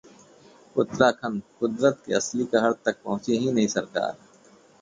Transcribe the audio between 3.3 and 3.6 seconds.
ही